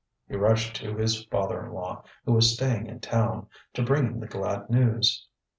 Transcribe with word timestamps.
He 0.27 0.35
rushed 0.35 0.77
to 0.77 0.95
his 0.97 1.25
father 1.25 1.63
in 1.63 1.73
law, 1.73 2.03
who 2.25 2.31
was 2.33 2.55
staying 2.55 2.87
in 2.87 3.01
town, 3.01 3.45
to 3.75 3.83
bring 3.83 4.05
him 4.07 4.19
the 4.19 4.25
glad 4.27 4.67
news. 4.67 5.27